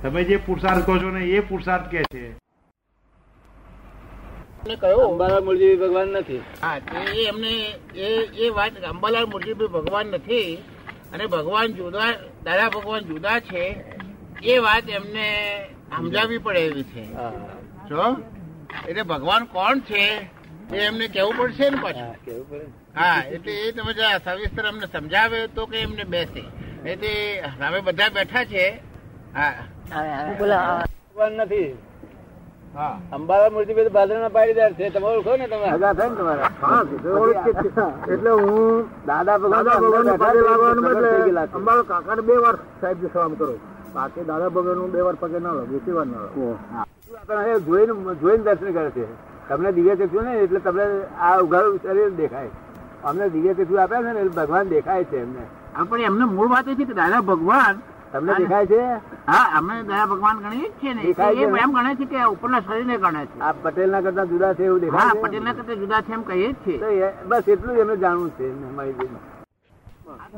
તમે 0.04 0.24
જે 0.24 0.38
પુરુષાર્થ 0.38 0.86
કહો 0.86 0.98
છો 0.98 1.10
ને 1.10 1.25
એ 1.25 1.39
પુરુષાર્થ 1.39 1.89
કે 1.89 2.04
છે. 2.04 2.48
અંબાલાલ 4.70 5.44
મૂળજી 5.44 5.75
ભગવાન 5.75 6.08
નથી. 6.08 6.42
હા 6.62 6.77
એ 7.16 7.27
એમને 7.27 7.51
એ 7.96 8.08
એ 8.46 8.50
વાત 8.50 8.72
અંબાલાલ 8.77 9.25
મૂર્તિભાઈ 9.25 9.68
ભગવાન 9.68 10.06
નથી. 10.08 10.58
અને 11.13 11.25
ભગવાન 11.25 11.67
જુદા 11.73 12.11
દાદા 12.43 12.69
ભગવાન 12.69 13.01
જુદા 13.01 13.39
છે. 13.39 13.63
એ 14.43 14.57
વાત 14.57 14.89
એમને 14.89 15.27
સમજાવવી 15.97 16.37
પડે 16.37 16.59
એવી 16.59 16.83
છે. 16.83 17.05
જો 17.89 18.17
એટલે 18.87 19.03
ભગવાન 19.03 19.45
કોણ 19.45 19.79
છે 19.79 20.03
એ 20.73 20.77
એમને 20.77 21.07
કેવું 21.07 21.37
પડશે 21.37 21.69
ને 21.69 21.77
પાછું? 21.81 22.15
હા 22.95 23.23
એટલે 23.31 23.51
એ 23.51 23.71
તમે 23.71 23.93
સવિસ્તર 24.25 24.67
અમને 24.67 24.85
સમજાવે 24.85 25.47
તો 25.47 25.65
કે 25.65 25.77
એમને 25.77 26.03
બેસે. 26.03 26.43
એટલે 26.89 27.39
અમે 27.67 27.79
બધા 27.81 28.09
બેઠા 28.09 28.45
છે. 28.45 28.65
હા. 29.35 29.53
બોલા 30.39 30.85
ભગવાન 31.09 31.33
નથી. 31.33 31.77
હા. 32.77 32.96
અંબાલા 33.15 33.50
ભાદર 33.96 34.17
ના 34.24 34.29
પાડીદાર 34.38 34.72
છે. 34.77 34.86
તમે 34.96 35.07
ઓળખો 35.12 35.31
ને 35.41 35.46
તમે 35.51 35.67
હગા 35.75 35.93
થાય 36.00 36.10
ને 36.10 36.15
તમારા. 36.19 36.51
એટલે 38.13 38.31
હું 38.41 38.84
દાદા 39.07 39.38
ભગવાન 39.43 40.10
પગે 40.24 40.41
લાગવાનું 40.48 40.84
બદલે 40.88 41.41
અંબાલા 41.57 41.88
કાકા 41.91 42.22
બે 42.27 42.36
વાર 42.46 42.55
સાહેબ 42.81 42.98
સલામ 43.13 43.34
કરો. 43.39 43.55
બાકી 43.96 44.25
દાદા 44.29 44.50
ભગવાનનું 44.55 44.89
બે 44.96 45.00
વાર 45.07 45.15
પગે 45.24 45.39
ના 45.46 45.55
લાગે 45.60 45.75
એસી 45.79 45.96
વાર 45.98 46.07
ના 46.12 46.22
લાગે. 47.31 47.53
જોઈને 47.67 47.93
જોઈને 48.22 48.43
દર્શન 48.48 48.69
કરે 48.77 48.91
છે. 48.98 49.05
તમને 49.50 49.69
દિવ્ય 49.77 49.93
ચક્ષુ 50.00 50.19
ને 50.27 50.34
એટલે 50.46 50.60
તમને 50.65 50.86
આ 51.27 51.36
ઉઘાડું 51.43 51.77
શરીર 51.84 52.12
દેખાય. 52.22 52.51
અમને 53.10 53.25
દિવ્ય 53.36 53.51
ચક્ષુ 53.57 53.75
આપ્યા 53.84 54.05
છે 54.05 54.12
ને 54.13 54.19
એટલે 54.24 54.36
ભગવાન 54.39 54.65
દેખાય 54.75 55.03
છે 55.12 55.17
એમને. 55.25 55.43
પણ 55.89 56.01
એમને 56.10 56.25
મૂળ 56.36 56.50
વાત 56.53 56.67
એ 56.67 56.75
છે 56.79 56.86
કે 56.89 56.93
દાદા 57.01 57.22
ભગવાન 57.31 57.75
તમને 58.11 58.33
દેખાય 58.37 58.65
છે? 58.67 58.81
હા 59.27 59.57
અમે 59.57 59.73
દયા 59.87 60.07
ભગવાન 60.07 60.37
ગણીએ 60.43 60.67
જ 60.67 60.71
છીએ 60.79 60.93
ને. 60.93 61.03
ને? 61.03 61.09
એ 61.09 61.11
એમ 61.63 61.71
ગણે 61.75 61.95
છે 61.99 62.05
કે 62.05 62.25
ઉપરના 62.33 62.61
શરીરને 62.61 62.97
ગણે 62.97 63.21
છે. 63.25 63.39
આ 63.41 63.53
પટેલ 63.53 63.89
ના 63.91 64.01
કરતા 64.01 64.25
જુદા 64.25 64.53
છે 64.55 64.63
એવું 64.65 64.79
દેખાય 64.81 65.07
હા 65.07 65.15
પટેલ 65.23 65.43
ના 65.43 65.53
કરતા 65.53 65.75
જુદા 65.75 66.01
છે 66.01 66.13
એમ 66.13 66.23
કહીએ 66.23 66.49
જ 66.49 66.55
છીએ. 66.63 67.13
બસ 67.29 67.47
એટલું 67.47 67.75
જ 67.75 67.79
એમને 67.79 67.97
જાણવું 67.97 68.31
છે. 68.37 68.45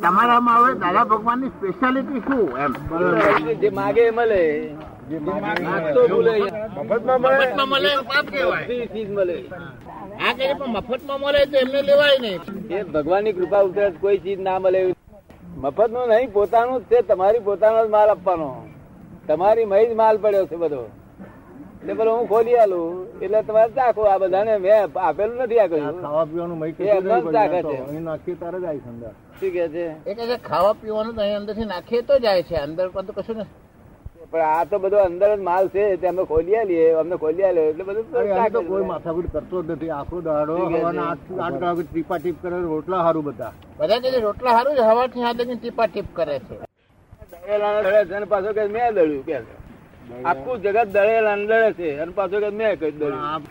તમારામાં 0.01 0.63
હવે 0.63 0.73
દાદા 0.79 1.05
ભગવાનની 1.05 1.51
સ્પેશિયાલિટી 1.57 2.21
શું 2.27 2.57
એમ? 2.57 2.73
જે 3.61 3.69
માગે 3.71 4.07
એ 4.07 4.11
મળે. 4.11 4.75
મફતમાં 5.09 7.21
મફતમાં 7.21 7.69
મળે. 7.69 7.89
એવું 7.93 8.05
પાપ 8.11 8.25
કહેવાય. 8.33 8.67
બધી 8.67 8.88
ચીજ 8.93 9.09
મળે. 9.09 9.38
આ 10.25 10.33
કહે 10.33 10.53
મફતમાં 10.67 11.19
મળે 11.21 11.45
તો 11.51 11.57
એમને 11.57 11.81
લેવાય 11.81 12.19
નહીં. 12.19 12.41
ભગવાનની 12.93 13.33
કૃપા 13.33 13.63
ઉતરે 13.63 13.91
કોઈ 14.01 14.19
ચીજ 14.19 14.39
ના 14.41 14.59
મળે 14.59 14.95
મફતનું 15.62 16.08
નહીં 16.10 16.32
પોતાનું 16.34 16.80
જ 16.82 16.89
છે 16.89 16.98
તમારી 17.10 17.46
પોતાનો 17.48 17.80
જ 17.86 17.89
માલ 17.96 18.10
આપવાનો. 18.10 18.50
તમારી 19.28 19.66
મહી 19.72 19.88
જ 19.89 19.94
માલ 20.01 20.18
પડ્યો 20.24 20.48
છે 20.51 20.58
બધો. 20.63 20.84
એટલે 21.82 21.94
પેલો 22.00 22.12
હું 22.18 22.28
ખોલી 22.32 22.58
આલું 22.62 23.08
એટલે 23.22 23.39
તમારે 23.48 23.72
ચાખો 23.78 24.01
આ 24.12 24.20
બધાને 24.22 24.54
મેં 24.66 24.78
આપેલું 25.08 25.38
નથી 25.44 25.60
આ 25.60 25.68
કહ્યું 25.68 25.98
ખાવા 26.04 26.25
પીવાનું 26.25 26.58
મહી 26.62 26.74
ચાખે 27.38 27.60
છે. 27.70 27.78
અહીં 27.89 28.04
નાખીએ 28.04 28.38
તારે 28.42 28.58
જાય 28.66 28.82
અંદર. 28.92 29.12
શું 29.39 29.50
કે 29.56 29.66
છે? 29.74 29.86
એ 30.10 30.12
કે 30.16 30.38
ખાવા 30.50 30.75
પીવાનું 30.82 31.13
તો 31.16 31.22
અહીં 31.22 31.38
અંદરથી 31.42 31.70
નાખીએ 31.74 32.01
તો 32.10 32.13
જાય 32.25 32.44
છે 32.44 32.56
અંદર 32.66 32.86
પણ 32.94 33.06
તો 33.08 33.13
કશું 33.13 33.38
ને 33.38 33.46
પણ 34.31 34.45
આ 34.48 34.65
તો 34.71 34.77
બધો 34.79 34.98
અંદર 35.03 35.29
જ 35.29 35.41
માલ 35.41 35.65
છે 35.74 35.83
તે 36.01 36.07
અમે 36.07 36.24
ખોલી 36.31 36.63
લઈએ 36.69 36.86
અમને 37.01 37.15
ખોલી 37.24 37.51
લે 37.57 37.62
એટલે 37.69 37.83
બધું 37.83 38.05
તો 38.55 38.62
કોઈ. 38.63 38.86
માથાકૂટ 38.91 39.29
કરતો 39.33 39.57
જ 39.63 39.69
નથી. 39.75 39.91
આખો 40.00 40.17
દાડો 40.27 40.55
હવાના 40.65 41.07
આઠ 41.12 41.31
આઠ 41.45 41.59
કલાક 41.62 41.79
ટીપા 41.88 42.19
ટીપ 42.19 42.38
કરે 42.43 42.57
રોટલા 42.65 43.01
સારું 43.05 43.24
બધા 43.29 43.51
બધા 43.79 44.00
કે 44.03 44.09
રોટલા 44.27 44.53
સારું 44.57 44.75
છે 44.77 44.83
હવાથી 44.89 45.24
હાથ 45.25 45.41
ટીપા 45.53 45.88
ટીપ 45.88 46.07
કરે 46.17 46.36
છે. 46.48 46.55
દળેલા 47.31 47.81
દળે 47.83 48.01
છે 48.09 48.25
પાછો 48.33 48.51
કે 48.57 48.63
મેં 48.75 48.89
દળ્યું 48.95 49.24
કે 49.27 49.36
આખું 50.31 50.57
જગત 50.63 50.88
દળેલા 50.95 51.38
દળે 51.43 51.69
છે 51.77 51.88
અને 52.01 52.12
પાછો 52.19 52.38
કે 52.43 52.50
મેં 52.59 52.71
કઈ 52.79 52.91
દળ્યું. 52.93 53.41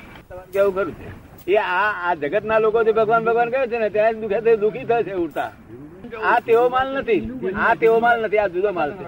કેવું 0.53 0.73
ખરું 0.77 0.95
છે? 0.99 1.09
એ 1.47 1.57
આ 1.57 1.91
આ 2.07 2.15
જગત 2.23 2.45
ના 2.51 2.59
લોકો 2.65 2.79
જે 2.87 2.93
ભગવાન 2.93 3.25
ભગવાન 3.25 3.51
કહે 3.53 3.69
છે 3.71 3.79
ને 3.79 3.89
ત્યાં 3.91 4.15
જ 4.15 4.21
દુખે 4.23 4.57
દુખી 4.65 4.87
થાય 4.91 5.05
છે 5.05 5.15
ઉડતા. 5.25 5.51
આ 6.31 6.39
તેવો 6.47 6.65
માલ 6.75 6.89
નથી. 6.99 7.23
આ 7.57 7.73
તેવો 7.81 7.97
માલ 8.01 8.19
નથી 8.23 8.41
આ 8.45 8.49
જુદો 8.55 8.71
માલ 8.73 8.91
છે. 8.99 9.07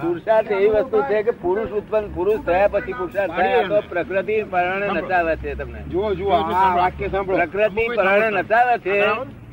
પુરુષાર્થ 0.00 0.50
એવી 0.50 0.68
વસ્તુ 0.68 1.02
છે 1.02 1.22
કે 1.22 1.30
પુરુષ 1.30 1.70
ઉત્પન્ન 1.70 2.06
પુરુષ 2.14 2.40
થયા 2.46 2.68
પછી 2.68 2.92
પુરુષાર્થ 2.92 3.36
થયા 3.36 3.62
તો 3.62 3.80
પ્રકૃતિ 3.88 4.42
પરણે 4.42 4.88
નચાવે 4.88 5.36
છે 5.36 5.54
તમને. 5.54 5.80
જુઓ 5.82 6.14
જુઓ 6.14 6.30
આ 6.30 6.76
વાક્ય 6.76 7.08
સાંભળો. 7.08 7.36
પ્રકૃતિ 7.36 7.86
પરણે 7.96 8.30
નચાવે 8.30 8.78
છે 8.78 9.00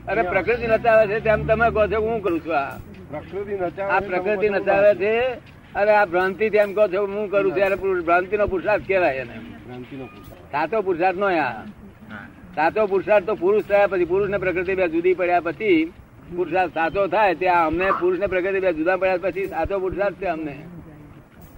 અને 0.07 0.21
પ્રકૃતિ 0.23 0.67
નચાવે 0.67 1.07
છે 1.07 1.19
તેમ 1.19 1.47
તમે 1.47 1.69
કહો 1.69 1.87
છો 1.87 2.01
હું 2.01 2.21
કરું 2.21 2.45
છું 2.45 2.57
આ. 2.57 2.77
પ્રકૃતિ 3.09 3.53
નચાવે 3.53 3.91
આ 3.91 3.99
પ્રકૃતિ 3.99 4.49
નચાવે 4.49 4.95
છે. 4.95 5.13
અરે 5.75 5.91
આ 5.91 6.05
ભ્રાંતિ 6.05 6.45
એમ 6.45 6.73
કહો 6.73 6.87
છો 6.87 7.05
હું 7.05 7.29
કરું 7.29 7.43
છું 7.43 7.53
ત્યારે 7.53 7.75
ભ્રાંતિ 7.75 8.37
નો 8.37 8.47
પુરુષાર્થ 8.47 8.85
કેવાય 8.87 9.15
એને. 9.15 9.33
સાચો 10.51 10.81
પુરુષાર્થ. 10.81 11.17
નો 11.17 11.25
આ. 11.25 11.63
સાચો 12.55 12.87
પુરુષાર્થ 12.87 13.25
તો 13.25 13.35
પુરુષ 13.35 13.63
થયા 13.63 13.87
પછી 13.87 14.05
પુરુષ 14.05 14.29
ને 14.29 14.37
પ્રકૃતિ 14.37 14.75
બે 14.75 14.87
જુદી 14.87 15.13
પડ્યા 15.13 15.39
પછી 15.39 15.93
પુરુષાર્થ 16.29 16.73
સાચો 16.73 17.07
થાય 17.07 17.35
ત્યાં 17.35 17.67
અમને 17.67 17.87
પુરુષ 17.99 18.19
ને 18.19 18.27
પ્રગતિ 18.27 18.59
બે 18.59 18.73
જુદા 18.73 18.97
પડ્યા 18.97 19.23
પછી 19.23 19.47
સાચો 19.47 19.79
પુરુષાર્થ 19.79 20.19
છે 20.19 20.27
અમને. 20.27 20.55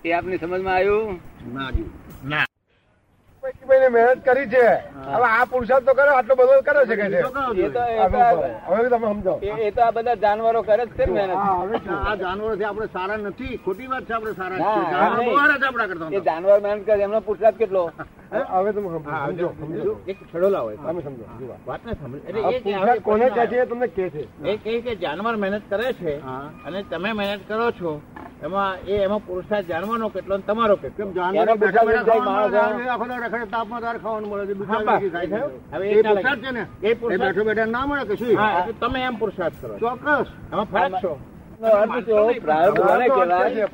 એ 0.06 0.12
આપની 0.12 0.38
સમજમાં 0.38 0.76
આવ્યું? 0.76 1.20
મહેનત 3.90 4.24
કરી 4.26 4.48
છે. 4.48 4.66
હવે 5.08 5.28
આ 5.30 5.46
પુરુષાર્થ 5.46 5.86
તો 5.86 5.94
કર્યો 5.94 6.16
આટલો 6.16 6.36
બધો 6.36 6.62
કરે 6.62 6.82
છે 6.86 6.96
કે 6.96 7.06
છે? 7.10 7.20
એ 7.20 7.70
તો 7.70 7.82
હવે 8.70 8.90
તમે 8.90 9.08
સમજો 9.08 9.34
એ- 9.44 9.60
એ 9.62 9.72
તો 9.72 9.82
આ 9.82 9.92
બધા 9.92 10.16
જાનવરો 10.16 10.62
કરે 10.62 10.86
જ 10.86 10.92
છે 10.98 11.06
મહેનત. 11.08 11.32
આ 12.00 12.16
જાનવરો 12.16 12.54
થી 12.56 12.64
આપણે 12.64 12.88
સારા 12.88 13.18
નથી. 13.20 13.58
ખોટી 13.58 13.88
વાત 13.88 14.04
છે 14.04 14.14
આપણે 14.14 14.34
સારા 14.34 14.60
જાનવર 16.22 16.60
મહેનત 16.62 16.86
કરે 16.86 17.02
એમનો 17.02 17.20
પુરુષાર્થ 17.22 17.58
કેટલો? 17.58 17.84
હવે 18.32 18.72
તમે 18.74 18.88
સમજો 18.90 19.50
સમજો. 19.60 19.94
એક 20.08 20.18
છેડો 20.32 20.50
લાવો 20.50 20.72
તમે 20.86 21.02
સમજો 21.02 21.26
વાત. 21.68 21.82
ને 21.86 21.94
સમજો 21.94 22.18
એટલે 22.28 23.02
કોને 23.08 23.28
કહે 23.36 23.44
છે 23.48 23.66
તમને 23.66 23.88
કહે 23.96 24.10
છે. 24.10 24.24
એ 24.44 24.58
કહે 24.64 24.82
કે 24.82 24.92
જાનવર 25.04 25.36
મહેનત 25.38 25.64
કરે 25.70 25.94
છે 26.00 26.14
અને 26.66 26.80
તમે 26.90 27.14
મહેનત 27.14 27.42
કરો 27.48 27.72
છો 27.72 27.92
એમાં 28.42 28.78
એ 28.88 28.94
એમાં 29.06 29.22
પુરુષાર્થ 29.22 29.68
જાનવરનો 29.68 30.10
કેટલો 30.10 30.34
અને 30.36 30.44
તમારો 30.44 30.76
કેટલો? 30.78 31.06
જાનવર 31.14 31.58
બેઠા 31.58 31.86
બેઠા 31.86 33.18
રખડે 33.24 33.48
તાપમાં 33.52 33.82
તારે 33.82 34.00
ખાવાનું 34.00 34.30
મળે 34.30 34.44
છે. 34.48 34.54
હવે 35.74 35.86
એ 35.92 36.04
પુરુષાર્થ 36.04 36.42
છે 36.44 36.52
ને? 36.52 36.64
એ 36.82 36.96
પુરુષાર્થ. 36.96 37.26
બેઠો 37.26 37.44
બેઠા 37.50 37.66
ના 37.76 37.86
મળે 37.88 38.04
કે 38.06 38.16
શું? 38.18 38.38
તમે 38.80 39.00
એમ 39.08 39.16
પુરુષાર્થ 39.18 39.58
કરો 39.62 39.76
ચોક્કસ. 39.84 40.30
એમાં 40.52 40.68
ફરક 40.68 41.02
છો 41.04 41.14
નો 41.62 41.72
અર્થ 41.78 42.06
તો 42.06 42.22
પ્રારબ્ધ 42.44 42.80
કોને 42.82 43.08
કહેવાય? 43.08 43.66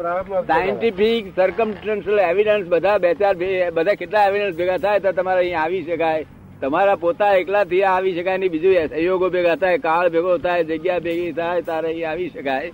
સાયન્ટિફિક 0.47 1.27
સર્કમસ્ટન્શિયલ 1.35 2.19
એવિડન્સ 2.23 2.65
બધા 2.73 2.97
બે 3.05 3.11
ચાર 3.21 3.33
બધા 3.77 3.93
કેટલા 4.01 4.25
એવિડન્સ 4.31 4.57
ભેગા 4.57 4.77
થાય 4.85 5.03
તો 5.05 5.13
તમારે 5.19 5.39
અહીં 5.43 5.59
આવી 5.61 5.83
શકાય. 5.83 6.25
તમારા 6.61 6.97
પોતા 7.05 7.31
એકલાથી 7.41 7.83
આવી 7.93 8.15
શકાય 8.19 8.37
નહીં 8.37 8.51
બીજું 8.51 8.93
સહયોગો 8.93 9.29
ભેગા 9.29 9.55
થાય 9.63 9.77
કાળ 9.87 10.09
ભેગો 10.09 10.37
થાય 10.45 10.67
જગ્યા 10.71 10.99
ભેગી 10.99 11.31
થાય 11.39 11.61
તારે 11.61 11.87
અહીં 11.93 12.09
આવી 12.11 12.29
શકાય. 12.29 12.71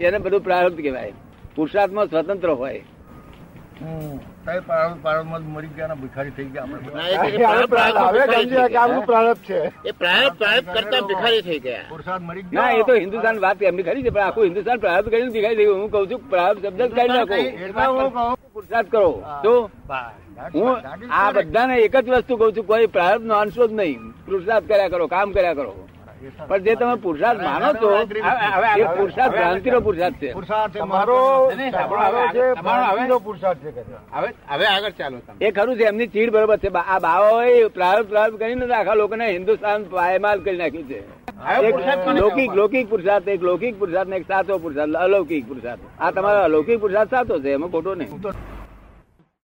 એને 0.00 0.18
બધું 0.18 0.40
પ્રારબ્ધ 0.40 0.80
કહેવાય. 0.86 1.12
પુરુષાર્થમાં 1.56 2.06
સ્વતંત્ર 2.06 2.50
હોય. 2.62 2.80
એ- 7.08 7.16
ભિખારી 8.12 8.46
થઈ 8.50 8.60
ગયા. 8.64 8.86
છે. 9.34 9.72
કરતા 10.74 11.00
ભિખારી 11.06 11.42
થઈ 11.42 11.58
ગયા. 11.58 11.80
ના 12.52 12.70
એ 12.70 12.82
તો 12.82 12.94
હિન્દુસ્તાન 12.94 13.38
વાત 13.38 13.62
એમની 13.62 13.82
ખરી 13.82 14.02
છે 14.02 14.08
પણ 14.10 14.20
આખું 14.20 14.44
હિન્દુસ્તાન 14.44 14.78
પ્રારબ્ધ 14.78 15.08
કરીને 15.08 15.30
દેખાઈ 15.30 15.56
દઉં 15.56 15.80
હું 15.80 15.90
કહું 15.90 16.10
છું 16.10 16.30
પ્રારબ્ધ 16.30 16.66
શબ્દ 16.66 16.82
જ 16.82 16.94
કાઢી 16.96 17.08
નાખો. 17.08 17.34
પુરુષાર્થ 18.52 18.90
કરો. 18.90 19.22
તો 19.42 19.70
હું 20.54 20.76
આ 21.12 21.30
બધાને 21.32 21.76
એક 21.76 21.96
જ 21.96 22.08
વસ્તુ 22.08 22.36
કઉ 22.36 22.52
છું 22.52 22.66
કોઈ 22.66 22.86
પ્રારંભ 22.86 23.24
નો 23.24 23.34
અંશો 23.34 23.66
જ 23.66 23.72
નહીં. 23.72 23.98
પુરસાદ 24.00 24.68
કર્યા 24.68 24.88
કરો 24.88 25.06
કામ 25.06 25.32
કર્યા 25.32 25.54
કરો. 25.54 25.87
પણ 26.48 26.58
જે 26.58 26.74
તમે 26.74 26.94
પુરુષાર્થ 26.94 27.42
માનો 27.42 27.72
છો 27.72 27.96
એ 27.96 28.84
પુરુષાર્થ 28.84 29.32
ભ્રાંતિ 29.32 29.70
નો 29.70 29.80
પુરુષાર્થ 29.80 30.14
છે. 30.14 30.32
હવે- 30.96 31.10
પુરુષાર્થ 33.18 33.58
છે 33.58 33.72
હવે 34.12 34.28
હવે 34.48 34.66
આગળ 34.66 34.90
ચાલો 34.90 35.18
એ 35.40 35.50
ખરું 35.50 35.76
છે 35.76 35.84
એમની 35.84 36.06
ચીડ 36.06 36.30
બરોબર 36.30 36.56
છે. 36.56 36.68
આ 36.68 36.98
બાવો 36.98 37.42
એ 37.42 37.68
પ્રારંભ 37.68 38.06
પ્રારંભ 38.06 38.38
કરીને 38.38 38.74
આખા 38.74 38.94
લોકોને 38.94 39.30
હિન્દુસ્તાન 39.30 39.84
પાયમાલ 39.84 40.40
કરી 40.40 40.56
નાખ્યું 40.56 40.88
છે. 40.88 41.18
લૌકિક? 42.20 42.54
લૌકિક 42.54 42.90
પુરુષાર્થ 42.90 43.28
એક 43.28 43.42
લૌકિક 43.42 43.78
પુરુષાર્થ 43.78 44.08
ને 44.08 44.16
એક 44.16 44.22
સાચો 44.22 44.58
પુરુષાર્થ 44.58 44.92
અલૌકિક 44.92 45.48
પુરુષાર્થ. 45.48 45.80
આ 46.00 46.10
તમારો 46.10 46.40
અલૌકિક 46.40 46.80
પુરુષાર્થ 46.80 47.10
સાચો 47.10 47.40
છે 47.40 47.52
એમાં 47.52 47.70
ખોટો 47.70 47.94
નહીં. 47.94 48.08